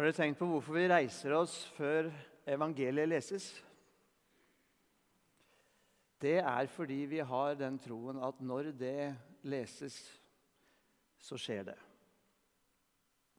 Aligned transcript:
Har 0.00 0.06
dere 0.08 0.16
tenkt 0.16 0.38
på 0.40 0.46
hvorfor 0.48 0.78
vi 0.78 0.86
reiser 0.88 1.34
oss 1.36 1.54
før 1.76 2.06
evangeliet 2.48 3.10
leses? 3.10 3.50
Det 6.24 6.38
er 6.40 6.70
fordi 6.72 7.02
vi 7.10 7.18
har 7.20 7.58
den 7.60 7.76
troen 7.84 8.16
at 8.24 8.38
når 8.40 8.70
det 8.80 9.10
leses, 9.44 9.98
så 11.20 11.36
skjer 11.36 11.66
det. 11.68 11.76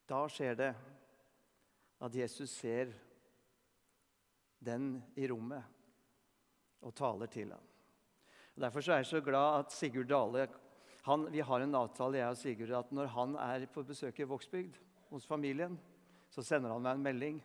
Da 0.06 0.22
skjer 0.30 0.60
det 0.60 0.70
at 1.98 2.22
Jesus 2.22 2.54
ser 2.54 2.94
den 4.62 5.00
i 5.18 5.26
rommet 5.34 5.66
og 6.86 6.94
taler 6.94 7.26
til 7.40 7.56
ham. 7.58 7.70
Og 8.54 8.68
Derfor 8.68 8.86
er 8.86 9.02
jeg 9.02 9.14
så 9.16 9.24
glad 9.26 9.64
at 9.64 9.74
Sigurd 9.74 10.14
Dale 10.14 10.46
han, 11.10 11.26
Vi 11.34 11.42
har 11.42 11.66
en 11.66 11.80
avtale 11.82 12.22
jeg 12.22 12.36
og 12.36 12.38
Sigurd, 12.38 12.78
at 12.86 12.94
når 12.94 13.16
han 13.18 13.34
er 13.50 13.66
på 13.66 13.82
besøk 13.82 14.22
i 14.22 14.30
Vågsbygd 14.30 14.78
hos 15.10 15.26
familien, 15.26 15.82
så 16.32 16.44
sender 16.46 16.72
han 16.72 16.84
meg 16.84 16.98
en 16.98 17.06
melding. 17.06 17.40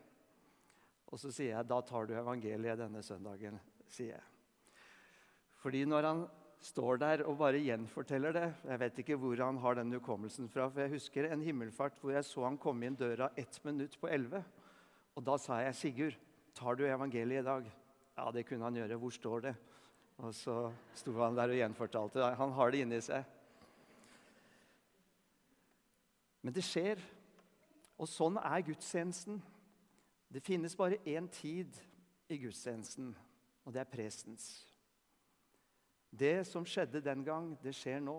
Og 1.11 1.21
så 1.21 1.31
sier 1.35 1.57
jeg 1.57 1.69
da 1.69 1.81
tar 1.87 2.07
du 2.07 2.15
evangeliet 2.19 2.79
denne 2.79 3.03
søndagen. 3.03 3.61
sier 3.87 4.17
jeg. 4.17 4.25
Fordi 5.63 5.85
når 5.87 6.07
han 6.07 6.27
står 6.63 6.99
der 6.99 7.23
og 7.27 7.39
bare 7.39 7.63
gjenforteller 7.63 8.33
det 8.35 8.47
Jeg 8.65 8.81
vet 8.81 8.99
ikke 8.99 9.17
hvor 9.21 9.37
han 9.43 9.59
har 9.59 9.75
den 9.75 9.93
hukommelsen 9.93 10.49
fra. 10.49 10.69
for 10.69 10.81
Jeg 10.81 10.91
husker 10.91 11.31
en 11.31 11.43
himmelfart 11.43 11.99
hvor 12.01 12.13
jeg 12.13 12.25
så 12.25 12.45
han 12.45 12.59
komme 12.59 12.87
inn 12.87 12.97
døra 12.99 13.31
ett 13.37 13.61
minutt 13.65 13.99
på 14.01 14.09
elleve. 14.09 14.45
Og 15.17 15.25
da 15.25 15.37
sa 15.39 15.61
jeg, 15.61 15.75
'Sigurd, 15.75 16.17
tar 16.55 16.75
du 16.75 16.85
evangeliet 16.85 17.41
i 17.41 17.45
dag?' 17.45 17.73
Ja, 18.17 18.31
det 18.31 18.47
kunne 18.47 18.65
han 18.65 18.75
gjøre. 18.75 18.97
Hvor 18.97 19.11
står 19.11 19.41
det? 19.41 19.57
Og 20.19 20.35
så 20.35 20.73
sto 20.95 21.13
han 21.13 21.37
der 21.37 21.53
og 21.53 21.59
gjenfortalte. 21.59 22.35
Han 22.37 22.53
har 22.53 22.71
det 22.71 22.79
inni 22.81 23.01
seg. 23.01 23.25
Men 26.43 26.55
det 26.55 26.65
skjer. 26.65 27.16
Og 27.97 28.09
sånn 28.11 28.37
er 28.43 28.65
gudstjenesten. 28.67 29.41
Det 30.29 30.43
finnes 30.45 30.77
bare 30.77 31.01
én 31.09 31.29
tid 31.33 31.77
i 32.29 32.39
gudstjenesten, 32.43 33.13
og 33.65 33.73
det 33.73 33.83
er 33.83 33.91
prestens. 33.91 34.49
Det 36.11 36.47
som 36.49 36.67
skjedde 36.67 37.05
den 37.05 37.25
gang, 37.25 37.53
det 37.63 37.75
skjer 37.77 38.03
nå. 38.05 38.19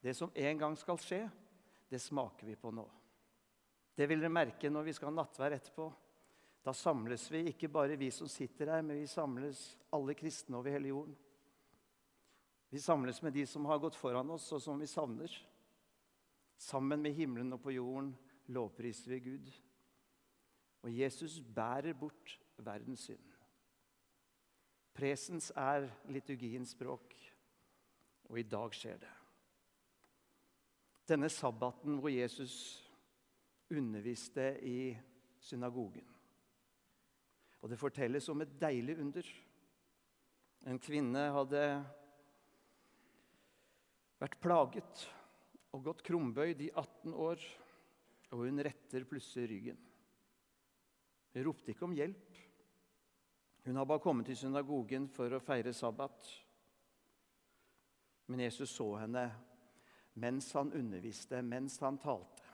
Det 0.00 0.14
som 0.16 0.32
en 0.34 0.60
gang 0.60 0.76
skal 0.80 1.00
skje, 1.00 1.24
det 1.90 2.00
smaker 2.00 2.48
vi 2.48 2.56
på 2.56 2.72
nå. 2.72 2.86
Det 3.96 4.06
vil 4.08 4.22
dere 4.22 4.32
merke 4.32 4.70
når 4.72 4.86
vi 4.86 4.94
skal 4.96 5.10
ha 5.10 5.18
nattvær 5.18 5.56
etterpå. 5.58 5.90
Da 6.64 6.72
samles 6.76 7.26
vi, 7.32 7.42
ikke 7.50 7.68
bare 7.72 7.98
vi 8.00 8.10
som 8.12 8.28
sitter 8.28 8.70
her, 8.74 8.84
men 8.84 9.00
vi 9.00 9.08
samles 9.10 9.62
alle 9.92 10.14
kristne 10.16 10.56
over 10.56 10.72
hele 10.72 10.92
jorden. 10.92 11.16
Vi 12.70 12.80
samles 12.80 13.18
med 13.24 13.34
de 13.34 13.46
som 13.50 13.64
har 13.66 13.80
gått 13.82 13.96
foran 13.98 14.30
oss, 14.30 14.46
og 14.54 14.62
som 14.62 14.78
vi 14.78 14.86
savner. 14.88 15.32
Sammen 16.60 17.00
med 17.00 17.16
himmelen 17.16 17.54
og 17.56 17.62
på 17.64 17.72
jorden 17.72 18.12
lovpriser 18.52 19.14
vi 19.14 19.20
Gud. 19.24 19.50
Og 20.84 20.92
Jesus 20.92 21.38
bærer 21.40 21.96
bort 21.96 22.34
verdens 22.60 23.06
synd. 23.08 23.24
Presens 24.92 25.48
er 25.56 25.86
liturgiens 26.12 26.74
språk, 26.74 27.14
og 28.28 28.38
i 28.38 28.44
dag 28.44 28.74
skjer 28.76 28.98
det. 29.00 29.12
Denne 31.08 31.30
sabbaten 31.32 31.96
hvor 32.02 32.12
Jesus 32.12 32.54
underviste 33.70 34.52
i 34.66 34.96
synagogen. 35.40 36.04
Og 37.60 37.70
det 37.70 37.78
fortelles 37.80 38.28
om 38.28 38.44
et 38.44 38.52
deilig 38.60 38.98
under. 39.00 39.30
En 40.68 40.78
kvinne 40.82 41.24
hadde 41.32 41.64
vært 44.20 44.38
plaget 44.42 45.06
og 45.70 45.84
gått 45.86 46.02
krumbøyd 46.06 46.62
i 46.64 46.70
18 46.72 47.14
år, 47.14 47.42
og 48.30 48.44
hun 48.46 48.62
retter 48.62 49.06
plutselig 49.08 49.50
ryggen. 49.50 49.80
Hun 51.34 51.46
ropte 51.46 51.72
ikke 51.72 51.86
om 51.86 51.94
hjelp. 51.94 52.38
Hun 53.66 53.76
har 53.78 53.86
bare 53.86 54.02
kommet 54.02 54.26
til 54.30 54.38
synagogen 54.40 55.06
for 55.12 55.30
å 55.36 55.42
feire 55.42 55.72
sabbat. 55.76 56.30
Men 58.30 58.44
Jesus 58.46 58.72
så 58.74 58.88
henne 59.02 59.24
mens 60.20 60.50
han 60.58 60.72
underviste, 60.74 61.42
mens 61.42 61.78
han 61.84 61.98
talte. 62.02 62.46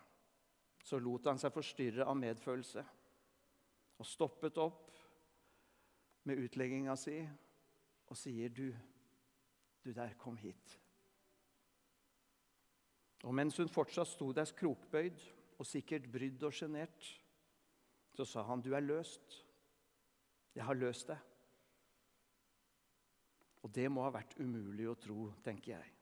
Så 0.84 1.00
lot 1.02 1.26
han 1.26 1.40
seg 1.40 1.54
forstyrre 1.54 2.06
av 2.06 2.18
medfølelse 2.20 2.84
og 3.96 4.06
stoppet 4.06 4.58
opp 4.60 4.92
med 6.28 6.42
utlegginga 6.44 6.94
si 7.00 7.16
og 8.06 8.16
sier, 8.16 8.48
'Du, 8.48 8.74
du 9.82 9.92
der, 9.92 10.14
kom 10.14 10.36
hit.' 10.36 10.85
Og 13.26 13.34
mens 13.34 13.56
hun 13.58 13.70
fortsatt 13.70 14.12
sto 14.12 14.30
der 14.34 14.50
krokbøyd 14.54 15.22
og 15.58 15.66
sikkert 15.66 16.06
brydd 16.12 16.44
og 16.46 16.54
sjenert, 16.54 17.08
så 18.14 18.24
sa 18.24 18.42
han, 18.42 18.62
'Du 18.62 18.74
er 18.74 18.80
løst. 18.80 19.44
Jeg 20.54 20.64
har 20.64 20.74
løst 20.74 21.08
deg.' 21.08 21.24
Og 23.62 23.74
det 23.74 23.90
må 23.90 24.02
ha 24.02 24.10
vært 24.10 24.38
umulig 24.38 24.86
å 24.88 24.94
tro, 24.94 25.32
tenker 25.42 25.72
jeg. 25.72 25.92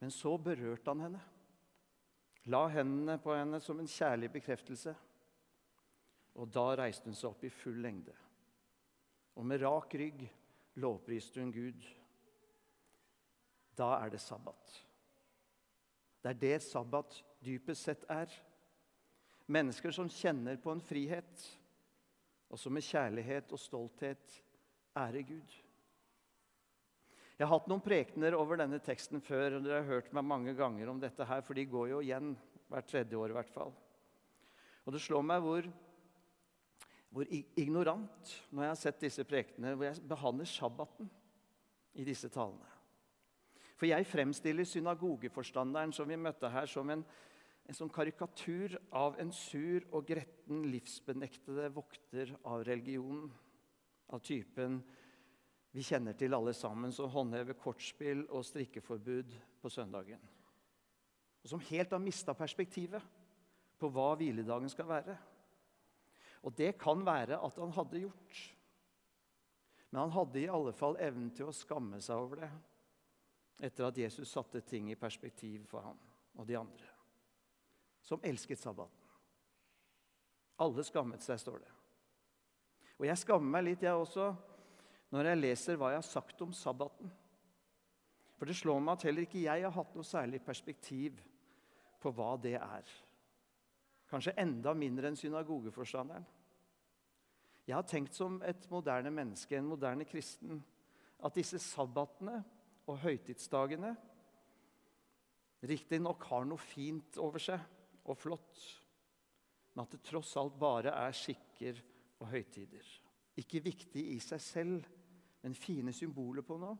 Men 0.00 0.10
så 0.10 0.36
berørte 0.36 0.90
han 0.90 1.00
henne. 1.00 1.20
La 2.52 2.66
hendene 2.68 3.18
på 3.18 3.32
henne 3.32 3.60
som 3.60 3.80
en 3.80 3.88
kjærlig 3.88 4.30
bekreftelse. 4.32 4.94
Og 6.34 6.50
da 6.52 6.66
reiste 6.76 7.08
hun 7.08 7.14
seg 7.14 7.30
opp 7.30 7.44
i 7.44 7.48
full 7.48 7.80
lengde. 7.80 8.12
Og 9.36 9.46
med 9.46 9.62
rak 9.62 9.94
rygg 9.94 10.26
lovpriste 10.74 11.40
hun 11.40 11.52
Gud. 11.54 11.86
Da 13.78 14.04
er 14.04 14.12
det 14.12 14.20
sabbat. 14.20 14.93
Det 16.24 16.30
er 16.32 16.40
det 16.40 16.62
sabbat 16.64 17.18
dypest 17.44 17.84
sett 17.84 18.04
er. 18.08 18.30
Mennesker 19.52 19.92
som 19.92 20.08
kjenner 20.08 20.56
på 20.56 20.72
en 20.72 20.80
frihet, 20.80 21.42
og 22.48 22.56
som 22.56 22.72
med 22.72 22.86
kjærlighet 22.86 23.52
og 23.52 23.60
stolthet 23.60 24.38
ærer 24.96 25.26
Gud. 25.28 25.52
Jeg 27.34 27.44
har 27.44 27.52
hatt 27.52 27.68
noen 27.68 27.84
prekener 27.84 28.38
over 28.38 28.56
denne 28.62 28.80
teksten 28.80 29.20
før. 29.20 29.58
og 29.58 29.66
Dere 29.66 29.82
har 29.82 29.90
hørt 29.90 30.12
meg 30.16 30.24
mange 30.24 30.54
ganger 30.56 30.88
om 30.88 31.00
dette, 31.02 31.28
her, 31.28 31.44
for 31.44 31.58
de 31.58 31.66
går 31.68 31.90
jo 31.92 32.00
igjen 32.00 32.32
hvert 32.72 32.88
tredje 32.88 33.20
år. 33.20 33.34
i 33.34 33.36
hvert 33.36 33.52
fall. 33.52 33.74
Og 34.86 34.92
Det 34.96 35.02
slår 35.04 35.26
meg 35.28 35.44
hvor, 35.44 35.68
hvor 37.10 37.34
ignorant 37.60 38.36
når 38.48 38.62
jeg 38.62 38.72
har 38.72 38.80
sett 38.80 39.04
disse 39.04 39.28
prekenene, 39.28 39.74
hvor 39.76 39.90
jeg 39.90 40.08
behandler 40.08 40.48
sabbaten 40.48 41.10
i 42.00 42.06
disse 42.06 42.32
talene. 42.32 42.73
For 43.84 43.90
jeg 43.90 44.06
fremstiller 44.08 44.64
synagogeforstanderen 44.64 45.90
som 45.92 46.08
vi 46.08 46.16
møtte 46.16 46.48
her, 46.48 46.64
som 46.64 46.88
en, 46.88 47.02
en 47.68 47.76
sånn 47.76 47.90
karikatur 47.92 48.78
av 48.96 49.18
en 49.20 49.28
sur 49.36 49.84
og 49.90 50.06
gretten 50.08 50.62
livsbenektede 50.72 51.66
vokter 51.76 52.32
av 52.48 52.64
religionen. 52.64 53.28
Av 54.08 54.24
typen 54.24 54.80
vi 55.76 55.84
kjenner 55.84 56.16
til 56.16 56.32
alle 56.32 56.56
sammen, 56.56 56.96
som 56.96 57.12
håndhever 57.12 57.60
kortspill 57.60 58.24
og 58.30 58.48
strikkeforbud 58.48 59.36
på 59.60 59.76
søndagen. 59.76 60.24
Og 61.44 61.52
som 61.52 61.68
helt 61.68 61.92
har 61.92 62.00
mista 62.00 62.32
perspektivet 62.32 63.04
på 63.76 63.92
hva 63.92 64.14
hviledagen 64.16 64.72
skal 64.72 64.94
være. 64.96 65.22
Og 66.40 66.56
det 66.56 66.78
kan 66.80 67.04
være 67.04 67.36
at 67.36 67.60
han 67.60 67.76
hadde 67.76 68.06
gjort. 68.08 68.44
Men 69.90 70.06
han 70.06 70.20
hadde 70.22 70.46
i 70.46 70.52
alle 70.56 70.72
fall 70.72 70.96
evnen 70.96 71.34
til 71.36 71.52
å 71.52 71.60
skamme 71.64 72.00
seg 72.00 72.16
over 72.16 72.48
det 72.48 72.56
etter 73.58 73.86
at 73.86 73.98
Jesus 73.98 74.30
satte 74.30 74.60
ting 74.66 74.90
i 74.90 74.98
perspektiv 74.98 75.66
for 75.70 75.86
ham 75.86 75.98
og 76.34 76.46
de 76.48 76.56
andre, 76.58 76.88
som 78.02 78.22
elsket 78.26 78.58
sabbaten. 78.58 79.00
Alle 80.64 80.84
skammet 80.86 81.22
seg, 81.22 81.38
står 81.40 81.62
det. 81.62 81.70
Og 82.98 83.06
jeg 83.08 83.18
skammer 83.18 83.56
meg 83.56 83.64
litt, 83.68 83.82
jeg 83.82 83.94
også, 83.94 84.28
når 85.14 85.30
jeg 85.30 85.40
leser 85.40 85.78
hva 85.78 85.92
jeg 85.92 86.02
har 86.02 86.06
sagt 86.06 86.42
om 86.42 86.52
sabbaten. 86.54 87.10
For 88.38 88.50
det 88.50 88.56
slår 88.58 88.80
meg 88.82 88.96
at 88.96 89.06
heller 89.08 89.26
ikke 89.26 89.42
jeg 89.44 89.64
har 89.64 89.74
hatt 89.74 89.94
noe 89.94 90.06
særlig 90.06 90.40
perspektiv 90.42 91.20
på 92.02 92.12
hva 92.14 92.34
det 92.42 92.56
er. 92.58 92.94
Kanskje 94.10 94.34
enda 94.38 94.74
mindre 94.78 95.10
enn 95.10 95.18
synagogeforstanderen. 95.18 96.26
Jeg 97.64 97.76
har 97.78 97.86
tenkt 97.88 98.14
som 98.14 98.36
et 98.44 98.66
moderne 98.70 99.10
menneske, 99.14 99.56
en 99.56 99.70
moderne 99.70 100.04
kristen, 100.04 100.60
at 101.24 101.38
disse 101.38 101.58
sabbatene 101.62 102.42
og 102.90 103.00
høytidsdagene 103.04 103.94
riktignok 105.68 106.24
har 106.28 106.46
noe 106.48 106.60
fint 106.60 107.18
over 107.22 107.42
seg 107.42 107.60
og 108.04 108.18
flott, 108.20 108.60
men 109.74 109.84
at 109.86 109.94
det 109.94 110.04
tross 110.06 110.34
alt 110.40 110.58
bare 110.60 110.92
er 110.92 111.16
skikker 111.16 111.80
og 112.20 112.28
høytider. 112.30 112.84
Ikke 113.40 113.62
viktig 113.64 114.04
i 114.12 114.18
seg 114.22 114.42
selv, 114.42 114.90
men 115.42 115.56
fine 115.56 115.92
symboler 115.92 116.44
på 116.46 116.58
noe. 116.60 116.76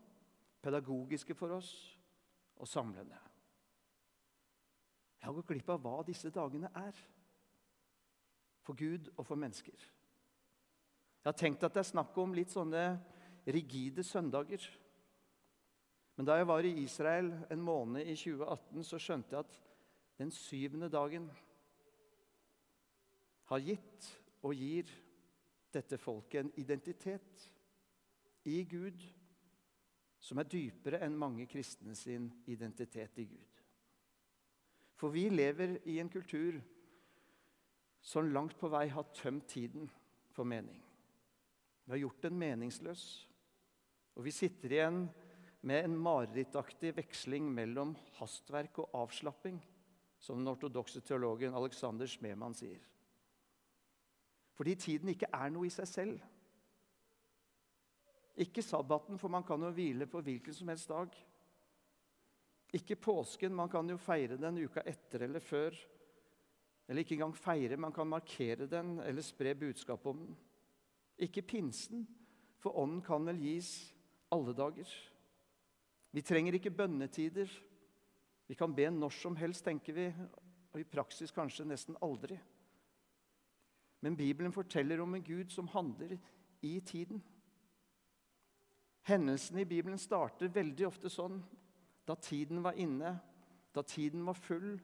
Pedagogiske 0.65 1.35
for 1.37 1.56
oss 1.56 1.73
og 2.61 2.69
samlende. 2.69 3.19
Jeg 5.19 5.27
har 5.29 5.37
gått 5.37 5.51
glipp 5.51 5.73
av 5.73 5.83
hva 5.85 5.99
disse 6.06 6.31
dagene 6.33 6.71
er. 6.77 6.97
For 8.65 8.77
Gud 8.77 9.11
og 9.17 9.27
for 9.27 9.41
mennesker. 9.41 9.77
Jeg 9.77 11.29
har 11.29 11.37
tenkt 11.37 11.65
at 11.65 11.75
det 11.75 11.83
er 11.83 11.91
snakk 11.91 12.17
om 12.21 12.33
litt 12.37 12.53
sånne 12.53 12.85
rigide 13.45 14.05
søndager 14.05 14.65
men 16.17 16.27
da 16.27 16.37
jeg 16.39 16.47
var 16.47 16.67
i 16.67 16.77
Israel 16.85 17.33
en 17.51 17.63
måned 17.63 18.07
i 18.07 18.15
2018, 18.15 18.85
så 18.87 19.01
skjønte 19.03 19.35
jeg 19.35 19.47
at 19.47 19.57
den 20.21 20.31
syvende 20.31 20.89
dagen 20.93 21.27
har 23.51 23.65
gitt 23.65 24.11
og 24.47 24.55
gir 24.55 24.93
dette 25.75 25.99
folket 25.99 26.45
en 26.45 26.53
identitet 26.61 27.49
i 28.47 28.61
Gud 28.71 29.03
som 30.25 30.39
er 30.41 30.49
dypere 30.49 31.03
enn 31.05 31.19
mange 31.19 31.49
kristne 31.51 31.97
sin 31.99 32.31
identitet 32.49 33.19
i 33.21 33.27
Gud. 33.29 33.61
For 34.95 35.13
vi 35.13 35.27
lever 35.29 35.81
i 35.91 35.99
en 36.01 36.09
kultur 36.09 36.61
som 38.05 38.31
langt 38.31 38.55
på 38.61 38.71
vei 38.73 38.87
har 38.93 39.11
tømt 39.17 39.49
tiden 39.51 39.91
for 40.33 40.47
mening. 40.47 40.79
Vi 41.85 41.93
har 41.93 42.01
gjort 42.05 42.23
den 42.23 42.39
meningsløs, 42.39 43.05
og 44.15 44.25
vi 44.25 44.33
sitter 44.33 44.73
igjen 44.73 45.03
med 45.05 45.24
en 45.73 45.97
marerittaktig 45.97 46.93
veksling 46.97 47.47
mellom 47.55 47.95
hastverk 48.19 48.83
og 48.83 48.97
avslapping, 49.05 49.61
som 50.21 50.41
den 50.41 50.51
ortodokse 50.53 51.01
teologen 51.01 51.57
Alexander 51.57 52.09
Smemann 52.09 52.57
sier. 52.57 52.83
Fordi 54.55 54.75
tiden 54.79 55.11
ikke 55.11 55.31
er 55.33 55.51
noe 55.51 55.67
i 55.67 55.73
seg 55.73 55.89
selv. 55.89 56.21
Ikke 58.45 58.63
sabbaten, 58.63 59.19
for 59.19 59.31
man 59.31 59.47
kan 59.47 59.63
jo 59.63 59.73
hvile 59.75 60.07
på 60.11 60.21
hvilken 60.27 60.55
som 60.55 60.69
helst 60.71 60.91
dag. 60.91 61.17
Ikke 62.75 62.99
påsken, 62.99 63.55
man 63.55 63.71
kan 63.71 63.89
jo 63.89 63.97
feire 63.99 64.37
den 64.39 64.59
uka 64.59 64.83
etter 64.87 65.27
eller 65.27 65.43
før. 65.43 65.77
Eller 66.89 67.05
ikke 67.05 67.15
engang 67.17 67.35
feire, 67.39 67.79
man 67.81 67.95
kan 67.95 68.11
markere 68.11 68.67
den 68.67 68.99
eller 69.01 69.23
spre 69.23 69.55
budskap 69.55 70.07
om 70.07 70.19
den. 70.27 70.37
Ikke 71.19 71.43
pinsen, 71.43 72.07
for 72.59 72.77
ånden 72.79 73.03
kan 73.07 73.27
vel 73.27 73.39
gis 73.39 73.71
alle 74.35 74.55
dager. 74.57 74.91
Vi 76.15 76.23
trenger 76.23 76.55
ikke 76.55 76.71
bønnetider. 76.71 77.51
Vi 78.47 78.55
kan 78.55 78.75
be 78.75 78.87
når 78.91 79.11
som 79.17 79.35
helst, 79.37 79.65
tenker 79.67 79.97
vi, 79.97 80.05
og 80.71 80.79
i 80.79 80.87
praksis 80.87 81.35
kanskje 81.35 81.67
nesten 81.67 81.97
aldri. 82.03 82.37
Men 84.05 84.17
Bibelen 84.17 84.53
forteller 84.53 85.01
om 85.03 85.17
en 85.17 85.25
Gud 85.25 85.51
som 85.51 85.67
handler 85.73 86.15
i 86.63 86.79
tiden. 86.87 87.23
Hendelsene 89.09 89.65
i 89.65 89.69
Bibelen 89.69 89.99
starter 89.99 90.53
veldig 90.55 90.87
ofte 90.87 91.11
sånn 91.11 91.41
da 92.05 92.15
tiden 92.21 92.61
var 92.63 92.77
inne, 92.79 93.15
da 93.73 93.83
tiden 93.83 94.27
var 94.29 94.37
full, 94.37 94.77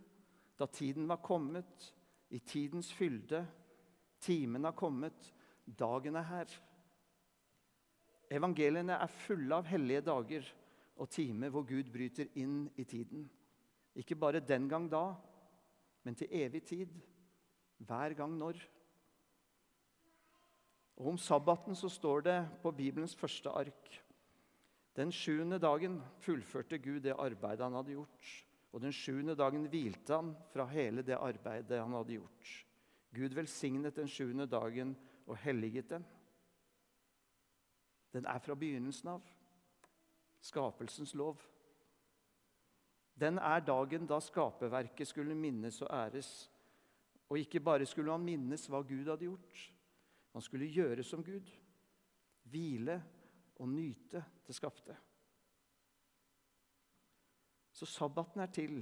da 0.58 0.66
tiden 0.66 1.06
var 1.08 1.20
kommet, 1.22 1.90
i 2.30 2.38
tidens 2.38 2.88
fylde. 2.94 3.44
Timen 4.22 4.64
har 4.64 4.72
kommet, 4.78 5.30
dagen 5.66 6.16
er 6.16 6.26
her. 6.26 6.56
Evangeliene 8.30 8.96
er 8.96 9.18
fulle 9.26 9.58
av 9.58 9.68
hellige 9.68 10.04
dager 10.06 10.48
og 11.00 11.08
time 11.08 11.48
hvor 11.48 11.64
Gud 11.64 11.88
bryter 11.92 12.28
inn 12.38 12.66
i 12.76 12.84
tiden. 12.84 13.24
Ikke 13.96 14.18
bare 14.18 14.42
den 14.44 14.68
gang 14.68 14.88
da, 14.92 15.14
men 16.04 16.14
til 16.14 16.28
evig 16.30 16.62
tid. 16.68 16.92
Hver 17.80 18.12
gang 18.14 18.36
når. 18.36 18.60
Og 21.00 21.06
Om 21.14 21.18
sabbaten 21.18 21.74
så 21.74 21.88
står 21.88 22.20
det 22.20 22.38
på 22.62 22.70
Bibelens 22.76 23.16
første 23.16 23.48
ark 23.48 24.02
Den 24.96 25.12
sjuende 25.12 25.58
dagen 25.58 26.00
fullførte 26.20 26.78
Gud 26.78 27.00
det 27.00 27.14
arbeidet 27.16 27.64
han 27.64 27.72
hadde 27.72 27.94
gjort. 27.94 28.30
Og 28.72 28.82
den 28.82 28.92
sjuende 28.92 29.34
dagen 29.34 29.64
hvilte 29.70 30.14
han 30.14 30.34
fra 30.52 30.66
hele 30.66 31.02
det 31.02 31.16
arbeidet 31.16 31.80
han 31.80 31.94
hadde 31.96 32.18
gjort. 32.18 32.50
Gud 33.14 33.34
velsignet 33.34 33.96
den 33.96 34.08
sjuende 34.08 34.46
dagen 34.46 34.96
og 35.26 35.36
helliget 35.36 35.90
den. 35.90 36.04
Den 38.12 38.26
er 38.26 38.38
fra 38.38 38.54
begynnelsen 38.54 39.08
av. 39.08 39.39
Skapelsens 40.40 41.14
lov. 41.14 41.40
Den 43.20 43.38
er 43.38 43.60
dagen 43.60 44.06
da 44.08 44.20
skaperverket 44.24 45.08
skulle 45.08 45.36
minnes 45.36 45.82
og 45.84 45.90
æres. 45.92 46.30
Og 47.28 47.38
ikke 47.38 47.60
bare 47.60 47.86
skulle 47.86 48.12
han 48.12 48.24
minnes 48.24 48.64
hva 48.68 48.80
Gud 48.82 49.06
hadde 49.06 49.28
gjort, 49.28 49.70
Han 50.32 50.42
skulle 50.42 50.70
gjøre 50.70 51.02
som 51.02 51.24
Gud. 51.24 51.46
Hvile 52.46 53.02
og 53.58 53.68
nyte 53.68 54.22
det 54.46 54.54
skapte. 54.54 54.94
Så 57.72 57.86
sabbaten 57.86 58.40
er 58.40 58.52
til 58.54 58.76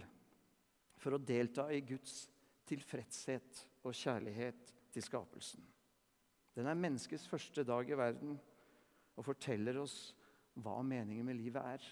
for 0.98 1.16
å 1.16 1.22
delta 1.22 1.68
i 1.72 1.80
Guds 1.86 2.26
tilfredshet 2.68 3.64
og 3.86 3.96
kjærlighet 3.96 4.74
til 4.92 5.04
skapelsen. 5.04 5.64
Den 6.58 6.66
er 6.66 6.78
menneskets 6.78 7.28
første 7.30 7.64
dag 7.64 7.88
i 7.88 7.96
verden 7.96 8.36
og 9.16 9.24
forteller 9.24 9.78
oss 9.80 10.14
hva 10.62 10.80
meningen 10.82 11.26
med 11.26 11.38
livet 11.38 11.64
er. 11.74 11.88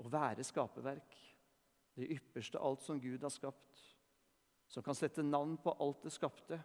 Å 0.00 0.10
være 0.10 0.44
skaperverk, 0.46 1.16
det 1.94 2.10
ypperste 2.16 2.58
alt 2.58 2.82
som 2.82 2.98
Gud 3.00 3.22
har 3.22 3.32
skapt, 3.32 3.82
som 4.66 4.82
kan 4.82 4.96
sette 4.98 5.22
navn 5.22 5.56
på 5.62 5.76
alt 5.78 6.02
det 6.02 6.12
skapte 6.14 6.58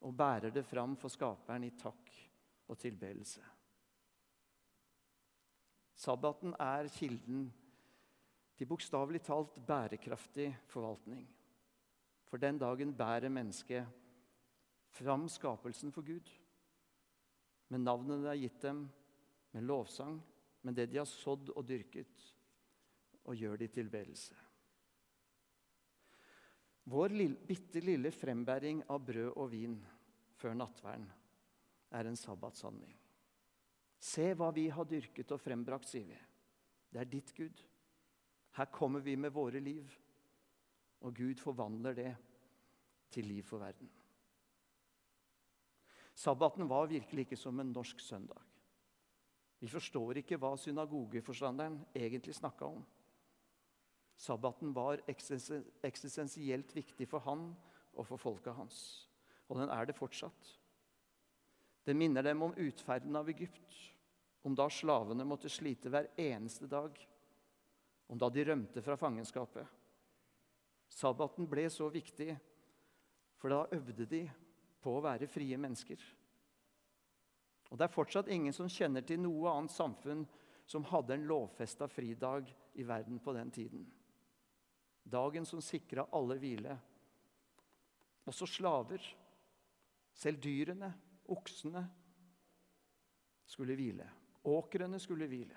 og 0.00 0.16
bærer 0.16 0.50
det 0.50 0.64
fram 0.66 0.96
for 0.98 1.12
Skaperen 1.12 1.66
i 1.66 1.74
takk 1.78 2.12
og 2.70 2.78
tilbedelse. 2.80 3.42
Sabbaten 6.00 6.54
er 6.56 6.88
kilden 6.94 7.50
til 8.56 8.68
bokstavelig 8.68 9.20
talt 9.26 9.58
bærekraftig 9.66 10.48
forvaltning. 10.68 11.26
For 12.30 12.40
den 12.40 12.58
dagen 12.58 12.94
bærer 12.96 13.28
mennesket 13.28 13.86
fram 14.96 15.28
skapelsen 15.28 15.92
for 15.92 16.06
Gud. 16.06 16.30
Med 17.68 17.84
navnet 17.84 18.24
det 18.24 18.30
er 18.32 18.40
gitt 18.40 18.62
dem, 18.62 18.86
med 19.50 19.66
lovsang, 19.66 20.20
med 20.62 20.74
det 20.74 20.86
de 20.90 21.00
har 21.00 21.08
sådd 21.08 21.52
og 21.54 21.64
dyrket, 21.66 22.26
og 23.24 23.36
gjør 23.36 23.58
det 23.60 23.70
i 23.70 23.74
tilbedelse. 23.80 24.36
Vår 26.90 27.14
lille, 27.14 27.38
bitte 27.46 27.82
lille 27.84 28.10
frembæring 28.10 28.82
av 28.90 29.02
brød 29.06 29.36
og 29.36 29.50
vin 29.52 29.76
før 30.40 30.56
nattverden 30.56 31.06
er 31.94 32.08
en 32.08 32.18
sabbatshandling. 32.18 32.96
Se 34.00 34.30
hva 34.34 34.48
vi 34.56 34.68
har 34.72 34.88
dyrket 34.88 35.34
og 35.34 35.42
frembrakt, 35.42 35.90
sier 35.90 36.08
vi. 36.08 36.18
Det 36.90 37.02
er 37.02 37.10
ditt 37.10 37.34
Gud. 37.36 37.60
Her 38.56 38.70
kommer 38.72 39.04
vi 39.04 39.14
med 39.16 39.34
våre 39.34 39.60
liv, 39.62 39.86
og 41.04 41.14
Gud 41.14 41.38
forvandler 41.38 41.94
det 41.94 42.10
til 43.12 43.28
liv 43.28 43.44
for 43.46 43.62
verden. 43.62 43.90
Sabbaten 46.14 46.68
var 46.68 46.90
virkelig 46.90 47.28
ikke 47.28 47.38
som 47.38 47.60
en 47.60 47.72
norsk 47.72 48.00
søndag. 48.02 48.40
Vi 49.60 49.68
forstår 49.68 50.22
ikke 50.22 50.38
hva 50.40 50.54
synagogeforstanderen 50.56 51.76
egentlig 51.96 52.34
snakka 52.38 52.70
om. 52.70 52.80
Sabbaten 54.20 54.72
var 54.76 55.00
eksistensielt 55.08 56.72
viktig 56.76 57.06
for 57.08 57.24
han 57.24 57.50
og 57.96 58.06
for 58.08 58.20
folket 58.20 58.56
hans. 58.56 58.80
Og 59.48 59.60
den 59.60 59.72
er 59.72 59.88
det 59.88 59.96
fortsatt. 59.96 60.56
Det 61.84 61.96
minner 61.96 62.24
dem 62.24 62.42
om 62.44 62.56
utferden 62.56 63.16
av 63.16 63.28
Egypt, 63.32 63.76
om 64.44 64.56
da 64.56 64.68
slavene 64.72 65.24
måtte 65.28 65.52
slite 65.52 65.92
hver 65.92 66.10
eneste 66.20 66.68
dag, 66.68 66.96
om 68.08 68.20
da 68.20 68.28
de 68.32 68.44
rømte 68.44 68.82
fra 68.84 68.96
fangenskapet. 69.00 69.66
Sabbaten 70.90 71.48
ble 71.48 71.68
så 71.72 71.88
viktig, 71.92 72.34
for 73.40 73.52
da 73.52 73.64
øvde 73.76 74.06
de 74.08 74.24
på 74.80 74.96
å 74.96 75.04
være 75.04 75.28
frie 75.30 75.56
mennesker. 75.60 76.00
Og 77.70 77.78
Det 77.78 77.86
er 77.86 77.94
fortsatt 77.94 78.28
ingen 78.28 78.52
som 78.52 78.68
kjenner 78.68 79.04
til 79.06 79.20
noe 79.22 79.52
annet 79.52 79.74
samfunn 79.74 80.24
som 80.66 80.86
hadde 80.90 81.14
en 81.14 81.26
lovfesta 81.26 81.86
fridag 81.90 82.50
i 82.78 82.86
verden 82.86 83.18
på 83.22 83.34
den 83.34 83.50
tiden. 83.50 83.86
Dagen 85.02 85.46
som 85.46 85.62
sikra 85.62 86.06
alle 86.14 86.36
hvile. 86.38 86.76
Også 88.26 88.46
slaver, 88.46 89.02
selv 90.14 90.42
dyrene, 90.42 90.92
oksene, 91.30 91.82
skulle 93.50 93.74
hvile. 93.74 94.06
Åkrene 94.46 94.98
skulle 95.02 95.26
hvile. 95.30 95.56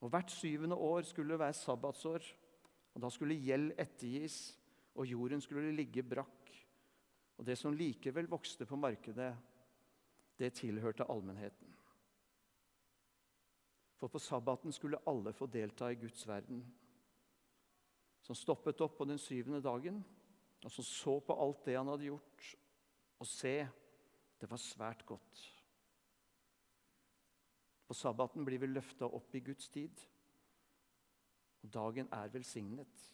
Og 0.00 0.12
Hvert 0.12 0.30
syvende 0.30 0.76
år 0.76 1.02
skulle 1.02 1.32
det 1.34 1.40
være 1.40 1.56
sabbatsår. 1.56 2.26
og 2.94 3.02
Da 3.02 3.10
skulle 3.10 3.40
gjeld 3.40 3.72
ettergis, 3.78 4.58
og 4.94 5.06
jorden 5.06 5.40
skulle 5.40 5.72
ligge 5.72 6.02
brakk. 6.02 6.52
Og 7.38 7.46
det 7.46 7.58
som 7.58 7.74
likevel 7.74 8.28
vokste 8.28 8.66
på 8.66 8.76
markedet, 8.76 9.34
det 10.38 10.54
tilhørte 10.60 11.06
allmennheten. 11.10 11.74
For 13.98 14.08
på 14.08 14.20
sabbaten 14.22 14.72
skulle 14.72 15.00
alle 15.10 15.32
få 15.34 15.48
delta 15.50 15.90
i 15.90 15.98
Guds 15.98 16.26
verden 16.28 16.62
som 18.22 18.36
stoppet 18.36 18.80
opp 18.84 18.98
på 18.98 19.06
den 19.08 19.18
syvende 19.18 19.62
dagen, 19.64 20.02
og 20.64 20.72
som 20.72 20.84
så 20.84 21.14
på 21.24 21.36
alt 21.40 21.62
det 21.64 21.78
han 21.78 21.88
hadde 21.88 22.10
gjort, 22.10 22.48
og 23.18 23.26
se, 23.26 23.54
det 24.38 24.50
var 24.50 24.60
svært 24.60 25.04
godt. 25.08 25.40
På 27.88 27.96
sabbaten 27.96 28.44
blir 28.44 28.60
vi 28.60 28.68
løfta 28.68 29.08
opp 29.08 29.34
i 29.34 29.40
Guds 29.46 29.70
tid, 29.72 30.02
og 31.64 31.72
dagen 31.72 32.10
er 32.12 32.28
velsignet. 32.34 33.06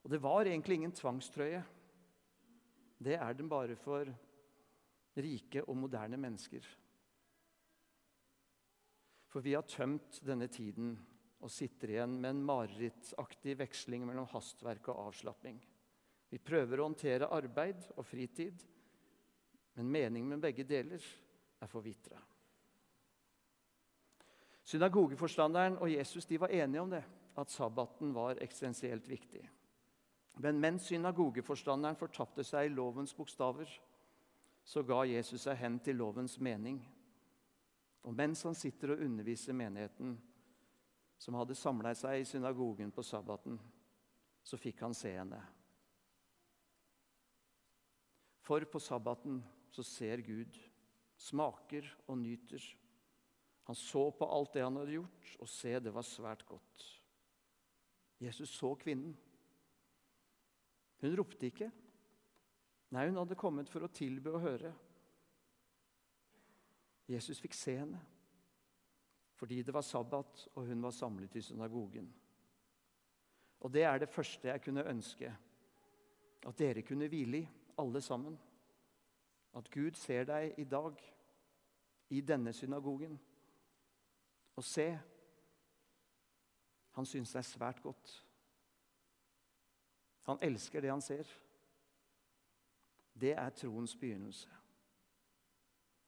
Og 0.00 0.10
det 0.10 0.22
var 0.24 0.48
egentlig 0.48 0.80
ingen 0.80 0.96
tvangstrøye. 0.96 1.60
Det 2.96 3.18
er 3.20 3.36
den 3.36 3.48
bare 3.48 3.76
for 3.76 4.08
rike 5.16 5.64
og 5.66 5.76
moderne 5.76 6.18
mennesker. 6.20 6.66
For 9.30 9.42
vi 9.44 9.54
har 9.54 9.66
tømt 9.66 10.20
denne 10.26 10.48
tiden 10.50 10.94
og 11.40 11.52
sitter 11.52 11.94
igjen 11.94 12.16
med 12.20 12.34
en 12.34 12.42
marerittaktig 12.46 13.56
veksling 13.60 14.04
mellom 14.06 14.28
hastverk 14.32 14.90
og 14.92 15.06
avslapping. 15.06 15.60
Vi 16.30 16.38
prøver 16.38 16.80
å 16.80 16.88
håndtere 16.90 17.30
arbeid 17.32 17.86
og 17.96 18.04
fritid, 18.06 18.62
men 19.78 19.90
meningen 19.90 20.34
med 20.34 20.42
begge 20.44 20.66
deler 20.66 21.02
er 21.60 21.70
forvitra. 21.70 22.18
Synagogeforstanderen 24.70 25.80
og 25.80 25.90
Jesus 25.90 26.28
var 26.38 26.52
enige 26.54 26.82
om 26.82 26.90
det, 26.92 27.02
at 27.38 27.50
sabbaten 27.50 28.12
var 28.14 28.38
eksistensielt 28.42 29.08
viktig. 29.08 29.42
Men 30.42 30.60
mens 30.60 30.86
synagogeforstanderen 30.90 31.98
fortapte 31.98 32.44
seg 32.46 32.68
i 32.68 32.74
lovens 32.74 33.14
bokstaver, 33.16 33.70
så 34.64 34.82
ga 34.86 35.02
Jesus 35.08 35.46
seg 35.46 35.58
hen 35.58 35.78
til 35.82 35.98
lovens 36.00 36.38
mening. 36.40 36.80
Og 38.06 38.14
mens 38.16 38.42
han 38.46 38.56
sitter 38.56 38.94
og 38.94 39.04
underviser 39.04 39.56
menigheten, 39.56 40.16
som 41.20 41.36
hadde 41.36 41.58
samla 41.58 41.92
seg 41.98 42.22
i 42.22 42.28
synagogen 42.28 42.92
på 42.94 43.04
sabbaten, 43.04 43.58
så 44.42 44.56
fikk 44.56 44.80
han 44.86 44.96
se 44.96 45.12
henne. 45.12 45.40
For 48.40 48.64
på 48.64 48.80
sabbaten 48.80 49.42
så 49.70 49.84
ser 49.84 50.24
Gud, 50.24 50.56
smaker 51.20 51.84
og 52.08 52.16
nyter. 52.22 52.64
Han 53.68 53.76
så 53.76 54.08
på 54.16 54.26
alt 54.26 54.56
det 54.56 54.64
han 54.64 54.80
hadde 54.80 54.96
gjort, 54.96 55.34
og 55.44 55.52
se, 55.52 55.76
det 55.78 55.92
var 55.94 56.06
svært 56.08 56.46
godt. 56.48 56.86
Jesus 58.20 58.50
så 58.56 58.72
kvinnen. 58.80 59.12
Hun 61.00 61.14
ropte 61.16 61.48
ikke. 61.48 61.70
Nei, 62.90 63.06
hun 63.06 63.20
hadde 63.20 63.38
kommet 63.38 63.70
for 63.70 63.86
å 63.86 63.92
tilbe 63.94 64.32
og 64.34 64.42
høre. 64.42 64.72
Jesus 67.10 67.42
fikk 67.42 67.54
se 67.58 67.76
henne 67.82 68.06
fordi 69.40 69.62
det 69.64 69.72
var 69.72 69.80
sabbat, 69.80 70.42
og 70.60 70.66
hun 70.68 70.82
var 70.84 70.92
samlet 70.92 71.36
i 71.36 71.40
synagogen. 71.40 72.10
Og 73.64 73.72
det 73.72 73.86
er 73.88 73.98
det 73.98 74.10
første 74.12 74.50
jeg 74.50 74.60
kunne 74.60 74.84
ønske 74.84 75.30
at 76.44 76.58
dere 76.58 76.82
kunne 76.84 77.08
hvile 77.08 77.40
i, 77.40 77.48
alle 77.80 78.02
sammen. 78.04 78.36
At 79.56 79.70
Gud 79.72 79.96
ser 79.96 80.26
deg 80.28 80.58
i 80.60 80.66
dag, 80.68 81.00
i 82.12 82.20
denne 82.20 82.52
synagogen. 82.52 83.16
Og 84.56 84.64
se, 84.64 84.90
han 86.92 87.08
syns 87.08 87.32
er 87.34 87.48
svært 87.48 87.80
godt. 87.82 88.12
Han 90.28 90.38
elsker 90.44 90.84
det 90.84 90.92
han 90.92 91.00
ser. 91.00 91.24
Det 93.12 93.34
er 93.34 93.56
troens 93.56 93.96
begynnelse. 93.96 94.48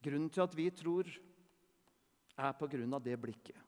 Grunnen 0.02 0.30
til 0.30 0.42
at 0.42 0.56
vi 0.56 0.70
tror, 0.70 1.08
er 2.42 2.54
på 2.56 2.66
grunn 2.66 2.96
av 2.96 3.02
det 3.04 3.18
blikket. 3.20 3.58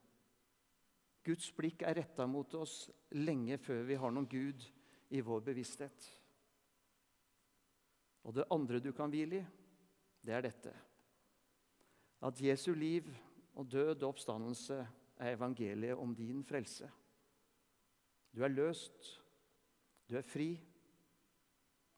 Guds 1.25 1.47
blikk 1.57 1.83
er 1.85 1.95
retta 1.97 2.25
mot 2.29 2.53
oss 2.57 2.89
lenge 3.17 3.57
før 3.61 3.83
vi 3.87 3.97
har 3.97 4.13
noen 4.13 4.27
Gud 4.29 4.65
i 5.15 5.21
vår 5.25 5.41
bevissthet. 5.45 6.09
Og 8.25 8.33
det 8.33 8.47
andre 8.53 8.81
du 8.81 8.91
kan 8.93 9.09
hvile 9.13 9.39
i, 9.41 9.45
det 10.25 10.33
er 10.33 10.41
dette. 10.41 10.73
At 12.25 12.41
Jesu 12.41 12.73
liv 12.73 13.09
og 13.53 13.69
død 13.71 14.01
og 14.01 14.09
oppstandelse 14.09 14.79
er 15.21 15.35
evangeliet 15.35 15.97
om 15.97 16.15
din 16.15 16.43
frelse. 16.43 16.89
Du 18.35 18.41
er 18.43 18.51
løst, 18.51 19.21
du 20.09 20.17
er 20.17 20.25
fri, 20.25 20.49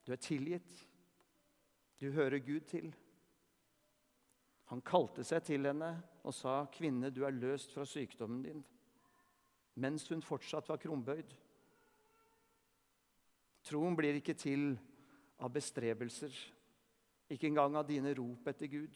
du 0.05 0.11
er 0.11 0.21
tilgitt, 0.21 0.86
du 2.01 2.11
hører 2.11 2.39
Gud 2.39 2.65
til. 2.69 2.91
Han 4.67 4.81
kalte 4.81 5.23
seg 5.23 5.43
til 5.47 5.65
henne 5.65 5.91
og 6.23 6.33
sa, 6.33 6.65
'Kvinne, 6.65 7.09
du 7.09 7.23
er 7.23 7.31
løst 7.31 7.73
fra 7.73 7.85
sykdommen 7.85 8.43
din', 8.43 8.65
mens 9.75 10.07
hun 10.09 10.21
fortsatt 10.21 10.69
var 10.69 10.77
krumbøyd. 10.77 11.35
Troen 13.63 13.95
blir 13.95 14.15
ikke 14.19 14.33
til 14.33 14.77
av 15.39 15.51
bestrebelser, 15.53 16.33
ikke 17.29 17.47
engang 17.47 17.75
av 17.75 17.87
dine 17.87 18.13
rop 18.13 18.47
etter 18.47 18.67
Gud. 18.67 18.95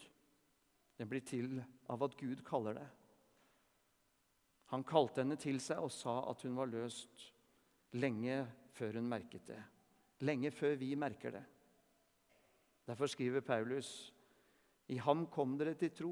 Den 0.97 1.09
blir 1.09 1.23
til 1.25 1.63
av 1.89 2.03
at 2.03 2.17
Gud 2.17 2.43
kaller 2.47 2.73
deg. 2.73 2.89
Han 4.71 4.83
kalte 4.87 5.21
henne 5.21 5.35
til 5.35 5.59
seg 5.59 5.81
og 5.83 5.91
sa 5.91 6.13
at 6.31 6.43
hun 6.47 6.55
var 6.55 6.69
løst 6.71 7.31
lenge 7.99 8.45
før 8.71 8.99
hun 8.99 9.09
merket 9.11 9.47
det. 9.47 9.59
Lenge 10.23 10.51
før 10.51 10.77
vi 10.79 10.95
merker 10.95 11.31
det. 11.35 11.43
Derfor 12.91 13.07
skriver 13.07 13.39
Paulus 13.41 14.11
i 14.91 14.97
ham 14.99 15.23
kom 15.31 15.53
dere 15.55 15.77
til 15.79 15.93
tro 15.95 16.09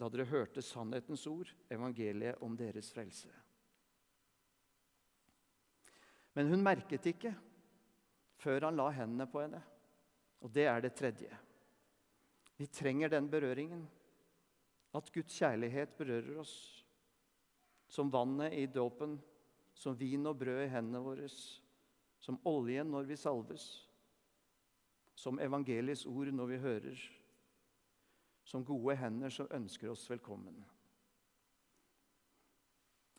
da 0.00 0.06
dere 0.08 0.24
hørte 0.30 0.62
sannhetens 0.64 1.26
ord, 1.28 1.50
evangeliet 1.68 2.40
om 2.40 2.54
deres 2.56 2.88
frelse. 2.94 3.28
Men 6.32 6.48
hun 6.48 6.64
merket 6.64 7.10
ikke 7.10 7.34
før 8.40 8.70
han 8.70 8.80
la 8.80 8.86
hendene 8.96 9.26
på 9.28 9.42
henne. 9.42 9.60
Og 10.40 10.48
det 10.54 10.64
er 10.70 10.80
det 10.80 10.94
tredje. 10.96 11.36
Vi 12.56 12.70
trenger 12.72 13.12
den 13.12 13.28
berøringen. 13.28 13.84
At 14.96 15.12
Guds 15.12 15.36
kjærlighet 15.36 15.92
berører 15.98 16.40
oss. 16.40 16.54
Som 17.84 18.08
vannet 18.08 18.56
i 18.56 18.64
dåpen, 18.64 19.18
som 19.76 19.98
vin 19.98 20.24
og 20.24 20.40
brød 20.40 20.64
i 20.64 20.72
hendene 20.72 21.04
våre, 21.04 21.28
som 22.20 22.40
oljen 22.48 22.88
når 22.88 23.12
vi 23.12 23.20
salves, 23.20 23.89
som 25.20 25.40
evangeliets 25.42 26.06
ord 26.08 26.30
når 26.32 26.48
vi 26.48 26.60
hører 26.62 27.08
som 28.50 28.64
gode 28.64 28.96
hender 28.98 29.30
som 29.30 29.50
ønsker 29.52 29.92
oss 29.92 30.06
velkommen. 30.10 30.56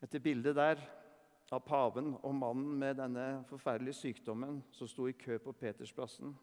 Dette 0.01 0.19
bildet 0.19 0.57
der 0.57 0.81
av 1.51 1.61
paven 1.67 2.15
og 2.23 2.33
mannen 2.35 2.73
med 2.79 2.97
denne 2.97 3.25
forferdelige 3.47 3.99
sykdommen 3.99 4.61
som 4.73 4.89
sto 4.89 5.05
i 5.07 5.15
kø 5.15 5.37
på 5.43 5.53
Petersplassen, 5.53 6.33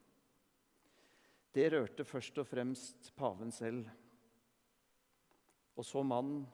det 1.52 1.70
rørte 1.72 2.04
først 2.06 2.38
og 2.38 2.46
fremst 2.46 3.10
paven 3.16 3.50
selv. 3.52 3.88
Og 5.74 5.86
så 5.86 6.04
mannen, 6.04 6.44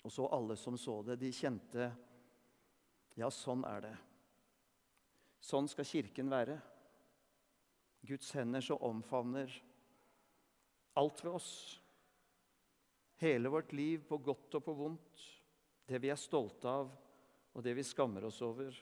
og 0.00 0.12
så 0.14 0.28
alle 0.32 0.56
som 0.56 0.78
så 0.78 1.00
det. 1.04 1.18
De 1.20 1.32
kjente 1.34 1.90
ja, 3.18 3.28
sånn 3.34 3.66
er 3.68 3.82
det. 3.84 3.96
Sånn 5.44 5.68
skal 5.68 5.88
Kirken 5.88 6.30
være. 6.32 6.56
Guds 8.00 8.32
hender 8.32 8.64
som 8.64 8.80
omfavner 8.82 9.52
alt 10.98 11.24
ved 11.24 11.32
oss. 11.32 11.52
Hele 13.20 13.48
vårt 13.48 13.72
liv, 13.72 14.02
på 14.08 14.18
godt 14.18 14.56
og 14.58 14.64
på 14.64 14.74
vondt. 14.74 15.24
Det 15.86 16.00
vi 16.00 16.10
er 16.12 16.18
stolte 16.18 16.70
av, 16.70 16.90
og 17.52 17.64
det 17.64 17.74
vi 17.76 17.84
skammer 17.84 18.24
oss 18.28 18.40
over. 18.44 18.74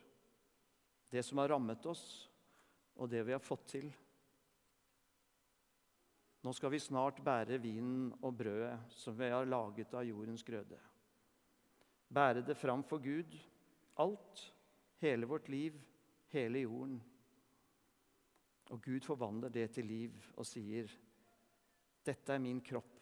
Det 1.09 1.23
som 1.25 1.41
har 1.43 1.51
rammet 1.51 1.87
oss, 1.89 2.05
og 2.99 3.11
det 3.11 3.25
vi 3.27 3.35
har 3.35 3.43
fått 3.43 3.67
til. 3.75 3.89
Nå 6.45 6.53
skal 6.55 6.71
vi 6.71 6.81
snart 6.83 7.19
bære 7.25 7.59
vinen 7.61 8.13
og 8.23 8.37
brødet 8.39 8.77
som 8.95 9.17
vi 9.19 9.31
har 9.33 9.49
laget 9.49 9.95
av 9.99 10.07
jordens 10.07 10.45
grøde. 10.47 10.79
Bære 12.09 12.45
det 12.47 12.57
fram 12.57 12.85
for 12.87 13.03
Gud, 13.03 13.35
alt, 13.99 14.45
hele 15.03 15.27
vårt 15.29 15.49
liv, 15.51 15.75
hele 16.33 16.63
jorden. 16.63 17.01
Og 18.69 18.83
Gud 18.85 19.05
forvandler 19.05 19.53
det 19.53 19.71
til 19.73 19.87
liv 19.89 20.17
og 20.37 20.47
sier, 20.47 20.91
dette 22.05 22.35
er 22.35 22.43
min 22.43 22.61
kropp, 22.65 22.99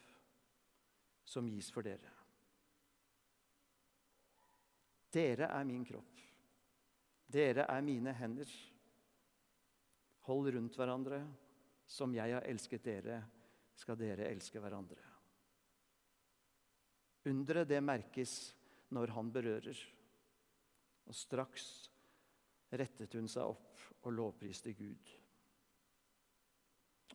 som 1.27 1.49
gis 1.51 1.73
for 1.75 1.87
dere. 1.87 2.13
Dere 5.17 5.49
er 5.51 5.67
min 5.67 5.85
kropp. 5.87 6.23
Dere 7.27 7.67
er 7.71 7.83
mine 7.83 8.13
hender. 8.15 8.51
Hold 10.29 10.53
rundt 10.55 10.79
hverandre. 10.79 11.21
Som 11.87 12.15
jeg 12.17 12.35
har 12.35 12.47
elsket 12.51 12.83
dere, 12.83 13.21
skal 13.79 13.99
dere 13.99 14.27
elske 14.27 14.59
hverandre. 14.59 14.99
Underet, 17.31 17.69
det 17.71 17.79
merkes 17.83 18.33
når 18.95 19.15
han 19.15 19.31
berører. 19.35 19.79
Og 21.07 21.15
straks 21.15 21.69
rettet 22.75 23.15
hun 23.15 23.31
seg 23.31 23.55
opp 23.55 23.87
og 24.03 24.15
lovpriste 24.15 24.75
Gud. 24.75 25.15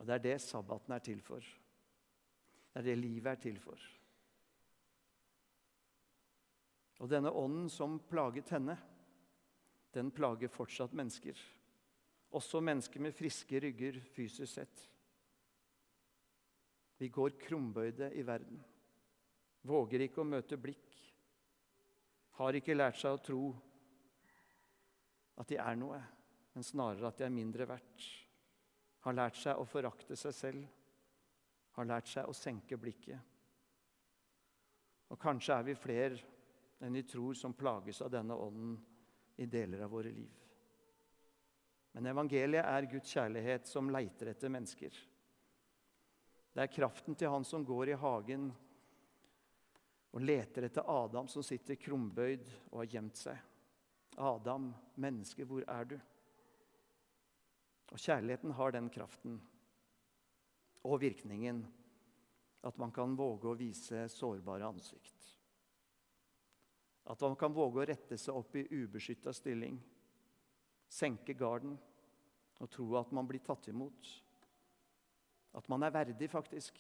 Og 0.02 0.08
Det 0.08 0.14
er 0.16 0.24
det 0.24 0.38
sabbaten 0.42 0.96
er 0.96 1.04
til 1.06 1.20
for. 1.22 1.40
Det 1.40 2.80
er 2.80 2.88
det 2.88 2.98
livet 2.98 3.28
er 3.30 3.42
til 3.42 3.60
for. 3.62 3.78
Og 7.02 7.10
denne 7.10 7.30
ånden 7.30 7.68
som 7.70 8.00
plaget 8.10 8.50
henne, 8.50 8.78
den 9.94 10.10
plager 10.12 10.50
fortsatt 10.50 10.94
mennesker. 10.98 11.38
Også 12.32 12.62
mennesker 12.64 13.04
med 13.04 13.14
friske 13.14 13.60
rygger 13.62 14.00
fysisk 14.16 14.54
sett. 14.54 14.88
Vi 16.98 17.10
går 17.10 17.38
krumbøyde 17.42 18.12
i 18.16 18.26
verden. 18.26 18.62
Våger 19.62 20.06
ikke 20.06 20.22
å 20.24 20.30
møte 20.30 20.58
blikk. 20.58 20.98
Har 22.40 22.58
ikke 22.58 22.78
lært 22.78 22.98
seg 22.98 23.18
å 23.18 23.22
tro 23.22 23.44
at 25.42 25.50
de 25.50 25.62
er 25.62 25.78
noe, 25.78 26.02
men 26.54 26.66
snarere 26.66 27.10
at 27.10 27.22
de 27.22 27.28
er 27.28 27.34
mindre 27.34 27.70
verdt. 27.70 28.06
Har 29.02 29.18
lært 29.18 29.40
seg 29.42 29.58
å 29.58 29.66
forakte 29.66 30.16
seg 30.20 30.36
selv 30.36 30.70
har 31.78 31.88
lært 31.88 32.10
seg 32.12 32.28
å 32.28 32.36
senke 32.36 32.78
blikket. 32.80 33.20
Og 35.12 35.20
kanskje 35.20 35.58
er 35.58 35.68
vi 35.68 35.76
flere 35.76 36.20
enn 36.82 36.96
vi 36.96 37.04
tror 37.08 37.36
som 37.38 37.56
plages 37.56 38.02
av 38.04 38.12
denne 38.14 38.36
ånden 38.36 38.78
i 39.42 39.48
deler 39.50 39.86
av 39.86 39.92
våre 39.94 40.12
liv. 40.14 40.32
Men 41.92 42.08
evangeliet 42.08 42.64
er 42.64 42.88
Guds 42.92 43.12
kjærlighet 43.12 43.68
som 43.68 43.92
leiter 43.92 44.32
etter 44.32 44.52
mennesker. 44.52 44.96
Det 46.52 46.64
er 46.64 46.72
kraften 46.72 47.16
til 47.16 47.32
han 47.32 47.46
som 47.48 47.66
går 47.68 47.92
i 47.92 48.00
hagen 48.00 48.50
og 50.12 50.24
leter 50.24 50.68
etter 50.68 50.88
Adam 50.92 51.28
som 51.32 51.44
sitter 51.44 51.80
krumbøyd 51.80 52.48
og 52.72 52.82
har 52.82 52.90
gjemt 52.96 53.20
seg. 53.20 53.38
Adam, 54.20 54.72
menneske, 55.00 55.46
hvor 55.48 55.64
er 55.72 55.88
du? 55.88 55.98
Og 57.92 58.00
Kjærligheten 58.00 58.56
har 58.56 58.72
den 58.72 58.90
kraften 58.90 59.38
og 60.88 61.02
virkningen 61.02 61.66
at 62.66 62.78
man 62.78 62.94
kan 62.94 63.16
våge 63.18 63.50
å 63.50 63.58
vise 63.58 64.06
sårbare 64.10 64.68
ansikt. 64.70 65.28
At 67.10 67.22
man 67.26 67.36
kan 67.36 67.54
våge 67.54 67.82
å 67.82 67.88
rette 67.90 68.18
seg 68.18 68.38
opp 68.38 68.56
i 68.56 68.68
ubeskytta 68.70 69.34
stilling, 69.34 69.80
senke 70.92 71.34
garden 71.34 71.76
og 72.62 72.70
tro 72.70 72.88
at 73.00 73.12
man 73.16 73.28
blir 73.28 73.42
tatt 73.44 73.68
imot. 73.72 74.10
At 75.58 75.68
man 75.68 75.84
er 75.84 75.94
verdig, 75.94 76.30
faktisk, 76.32 76.78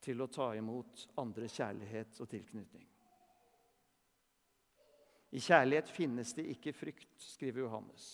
til 0.00 0.22
å 0.22 0.30
ta 0.30 0.52
imot 0.56 1.08
andres 1.18 1.56
kjærlighet 1.58 2.20
og 2.22 2.30
tilknytning. 2.30 2.86
I 5.36 5.42
kjærlighet 5.42 5.90
finnes 5.90 6.32
det 6.38 6.46
ikke 6.54 6.72
frykt, 6.72 7.18
skriver 7.18 7.66
Johannes. 7.66 8.06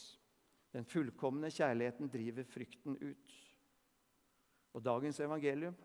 Den 0.72 0.86
fullkomne 0.88 1.50
kjærligheten 1.52 2.10
driver 2.12 2.46
frykten 2.48 2.96
ut. 2.96 3.32
Og 4.72 4.84
dagens 4.84 5.20
evangelium 5.20 5.76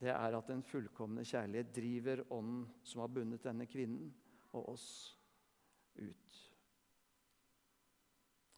det 0.00 0.10
er 0.12 0.36
at 0.36 0.50
den 0.50 0.62
fullkomne 0.66 1.24
kjærlighet 1.24 1.70
driver 1.72 2.24
ånden 2.32 2.66
som 2.84 3.00
har 3.00 3.12
bundet 3.12 3.46
denne 3.46 3.64
kvinnen 3.70 4.10
og 4.52 4.68
oss, 4.74 4.88
ut. 5.96 6.34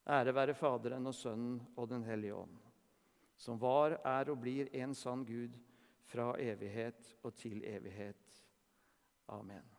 Ære 0.08 0.34
være 0.34 0.56
Faderen 0.58 1.06
og 1.06 1.14
Sønnen 1.14 1.60
og 1.76 1.88
Den 1.92 2.02
hellige 2.02 2.34
ånd, 2.34 2.56
som 3.36 3.60
var, 3.60 4.00
er 4.02 4.32
og 4.32 4.40
blir 4.42 4.72
en 4.74 4.94
sann 4.96 5.22
Gud 5.28 5.54
fra 6.08 6.32
evighet 6.40 7.14
og 7.22 7.36
til 7.38 7.62
evighet. 7.68 8.42
Amen. 9.28 9.77